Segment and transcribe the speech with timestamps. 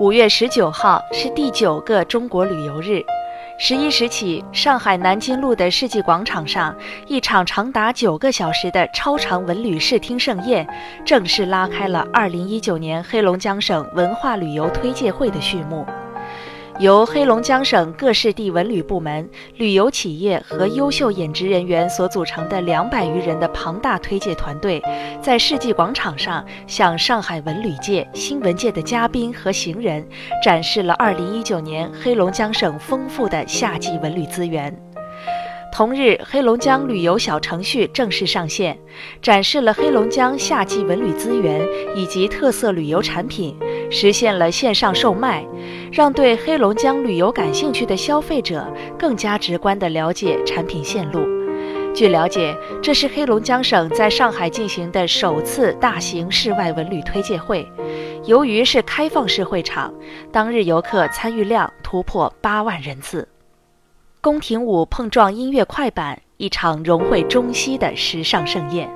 [0.00, 3.02] 五月十九号是第九个中国旅游日。
[3.58, 6.76] 十一时起，上海南京路的世纪广场上，
[7.06, 10.68] 一场长达九个小时的超长文旅视听盛宴，
[11.06, 15.86] 正式拉开了二零一九年黑龙江省文化旅游推介会的序幕。
[16.80, 24.82] 由黑龙江省各市地文旅部门、旅游企业和优秀演职人员所组成的两百余人的庞大推介团队，
[25.22, 30.04] 在世纪广场上向上海文旅界、新闻界的嘉宾和行人
[30.42, 34.76] 展示了2019年黑龙江省丰富的夏季文旅资源。
[35.74, 38.78] 同日，黑龙江旅游小程序正式上线，
[39.20, 41.60] 展示了黑龙江夏季文旅资源
[41.96, 43.58] 以及特色旅游产品，
[43.90, 45.44] 实现了线上售卖，
[45.90, 51.26] 让对黑龙江旅游感兴趣的消费者更加直观地了解产品线路。
[51.92, 57.68] 据了解，这是黑龙江省在上海进行的首次大型室外文旅推介会。
[58.26, 59.92] 由于是开放式会场，
[60.30, 63.26] 当日游客参与量突破八万人次。
[64.24, 68.88] 宫廷舞碰撞音乐快板，一场融汇中西的时尚盛宴。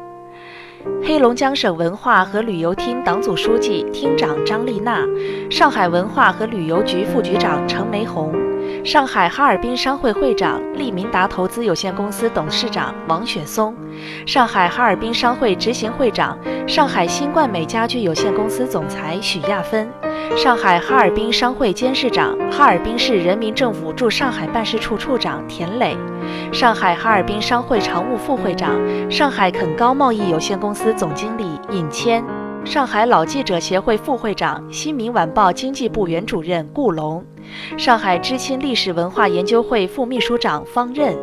[1.05, 5.05] 黑龙江省文化和旅游厅党组书记、厅长张丽娜，
[5.51, 8.33] 上海文化和旅游局副局长程梅红。
[8.85, 13.75] 上海哈尔滨商会会长、利民达投资有限公司董事长王雪松，
[14.25, 19.89] 上海哈尔滨商会执行会长、上海新冠美家具有限公司总裁许亚芬，
[20.37, 25.97] 上海哈尔滨商会监事长、哈尔滨市人民政府驻上海办事处处长田磊，
[26.53, 32.25] 上海哈尔滨商会常务副会长、上海肯高贸易有限公司总经理尹谦，
[32.65, 37.23] 上海老记者协会副会长、新民晚报经济部原主任顾龙。
[37.77, 41.17] 上海知青历史文化研究会副秘书长方任，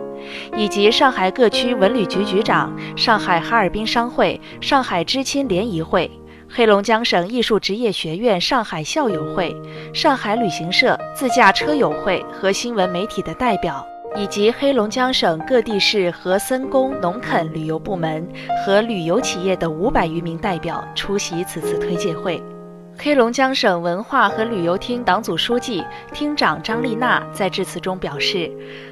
[0.58, 6.10] 以及上海各区文旅局局长、上海哈尔滨商会、上海知青联谊会、
[6.50, 9.56] 黑龙江省艺术职业学院上海校友会、
[9.94, 18.28] 上海旅行社、自驾车友会和新闻媒体的代表，以及黑龙江省各地市和森工农垦旅游部门
[18.66, 22.42] 和旅游企业的五百余名代表出席此次推介会。
[22.98, 28.50] 黑龙江省文化和旅游厅党组书记、厅长张丽娜在致辞中表示，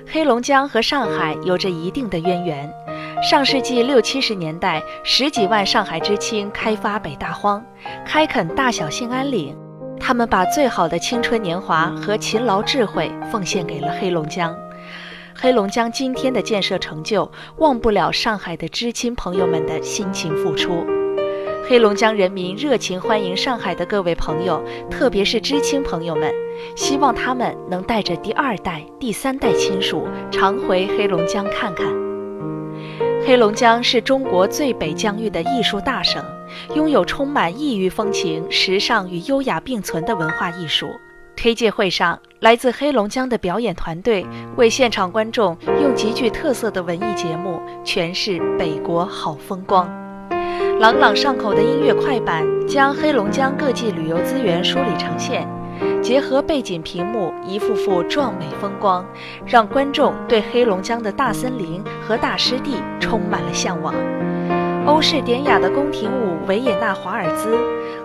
[0.07, 2.71] 黑龙江和上海有着一定的渊源。
[3.23, 7.63] 上世纪六七十年代，十几万上海知青开发北大荒，
[8.05, 9.57] 开垦大小兴安岭，
[9.99, 14.55] 他们把最好的青春年华和勤劳智慧奉献给了黑龙江。
[15.33, 20.85] 黑龙江今天的建设成就，忘不了上海的知青朋友们的辛勤付出。
[21.73, 26.31] 黑龙江人民热情欢迎上海的各位朋友，特别是知青朋友们，
[26.75, 31.87] 希望他们能带着第二代、第三代亲属常回黑龙江看看。
[33.25, 36.23] 黑龙江是中国最北疆域的艺术大省，
[36.75, 40.91] 拥有充满异域风情、时尚与优雅并存的文化艺术。
[41.35, 44.23] 推介会上，来自黑龙江的表演团队
[44.57, 50.02] 为现场观众用极具特色的文艺节目诠释北国好风光。
[50.79, 55.47] 朗朗上口的音乐快板将黑龙江各季旅游资源梳理呈现，
[56.01, 59.05] 结合背景屏幕，一幅幅壮美风光，
[59.45, 63.93] 让观众对黑龙江的大森林和大湿地充满了向往。
[64.85, 67.55] 欧式典雅的宫廷舞维也纳华尔兹，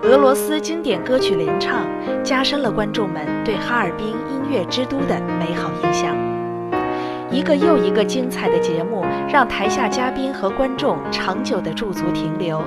[0.02, 1.84] 俄罗斯经典歌曲联唱，
[2.22, 6.27] 加深了观众们对哈尔滨音乐之都的美好印象。
[7.30, 12.62] 一个又一个精彩的节目，让台下嘉宾和观众长久地驻足停留。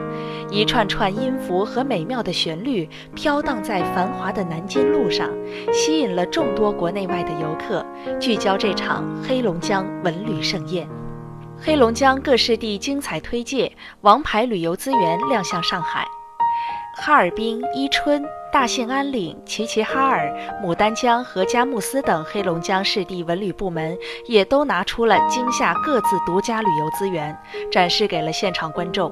[0.52, 5.30] 一串串音符和美妙的旋律飘荡在繁华的南京路上，
[5.74, 7.84] 吸引了众多国内外的游客
[8.20, 10.88] 聚焦这场黑龙江文旅盛宴。
[11.60, 13.72] 黑龙江各市地精彩推介，
[14.02, 16.08] 王牌旅游资源亮相上海。
[17.04, 18.24] 哈尔滨、伊春、
[18.54, 20.32] 大兴安岭、齐齐哈尔、
[20.64, 23.98] 牡丹江和佳木斯等黑龙江市地文旅部门
[24.28, 27.36] 也都拿出了今夏各自独家旅游资源，
[27.72, 29.12] 展示给了现场观众。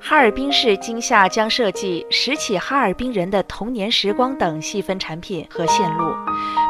[0.00, 6.12] 哈尔滨市今夏将设计拾起哈尔滨人的童年时光等细分产品和线路，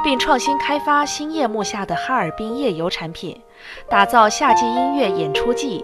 [0.04, 3.34] 并创新开发新夜幕下的哈尔滨夜游产品，
[3.88, 5.82] 打造夏季音乐演出季。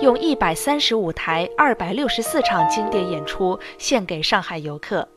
[0.00, 5.08] 用一百三十五台、二百六十四场经典演出献给上海游客。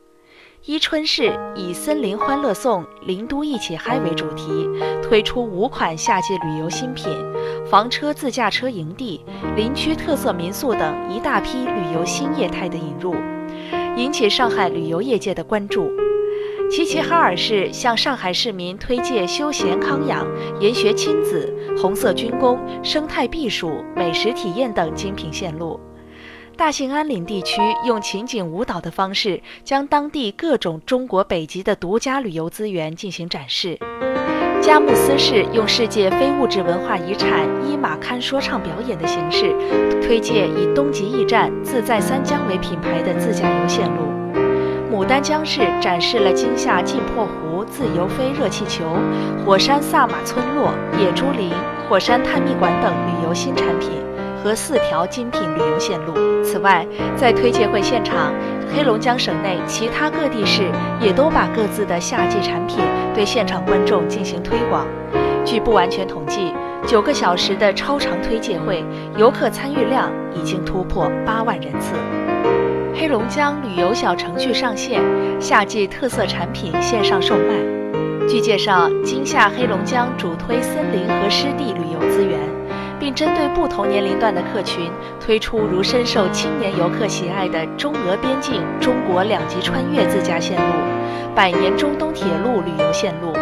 [0.64, 4.68] 伊春市以“森林欢乐颂，林都一起嗨”为主题，
[5.02, 7.06] 推出五款夏季旅游新品，
[7.70, 9.24] 房车、自驾车营地、
[9.56, 13.14] 林区特色民宿等一大批旅游新业态的引入，
[13.96, 15.90] 引起上海旅游业界的关注。
[16.70, 20.26] 齐齐哈尔市向上海市民推介休闲康养、
[20.60, 25.80] 研学亲子、红色军工、生态避暑、美食体验等精品线路。
[26.56, 33.78] 大兴安岭地区用情景舞蹈的方式，将当地各种中国北极的独家旅游资源进行展示。
[34.60, 39.54] 佳木斯市用世界非物质文化遗产伊玛堪说唱表演的形式，
[40.02, 44.02] 推介以东极驿站自在三江为品牌的自驾游线路。
[44.98, 48.84] 牡丹江市展示了今夏镜泊湖自由飞热气球、
[49.46, 51.52] 火山萨马村落、野猪林、
[51.88, 53.92] 火山探秘馆等旅游新产品。
[54.42, 56.14] 和四条精品旅游线路。
[56.44, 56.86] 此外，
[57.16, 58.32] 在推介会现场，
[58.72, 60.62] 黑龙江省内其他各地市
[61.00, 62.78] 也都把各自的夏季产品
[63.14, 64.84] 对现场观众进行推广。
[65.44, 66.52] 据不完全统计，
[66.86, 68.84] 九个小时的超长推介会，
[69.16, 71.94] 游客参与量已经突破八万人次。
[73.00, 75.00] 黑龙江旅游小程序上线，
[75.40, 77.54] 夏季特色产品线上售卖。
[78.28, 82.36] 据介绍，今夏黑龙江主推森林和湿地旅游资源。
[82.98, 84.90] 并针对不同年龄段的客群，
[85.24, 90.74] 推出如深受青年游客喜爱的中俄边境中国两极穿越自驾线路、
[91.36, 93.32] 百年中东铁路旅游线路、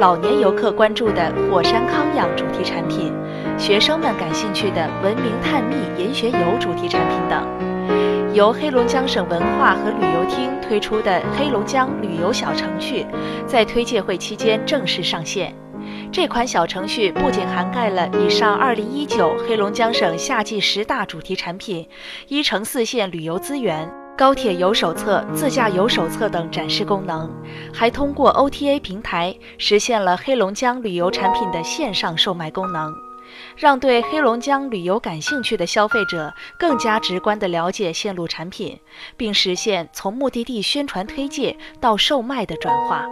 [0.00, 3.12] 老年游客关注的火山康养主题产品、
[3.58, 7.63] 学生们感兴趣的文明探秘研学游主题产品等。
[8.34, 13.06] 由黑龙江省文化和旅游厅推出的黑龙江旅游小程序，
[13.46, 15.54] 在推介会期间正式上线。
[16.10, 21.88] 这款小程序不仅涵盖了以上2019黑龙江省夏季十大主题产品、
[22.26, 23.88] 一城四线旅游资源、
[24.18, 27.30] 高铁游手册、自驾游手册等展示功能，
[27.72, 32.92] 还通过 OTA 平台实现了黑龙江旅游产品的线上售卖功能，
[33.56, 38.78] 让对黑龙江旅游感兴趣的消费者更加直观地了解线路产品，
[39.16, 43.04] 并实现从目的地宣传推介到售卖的转化。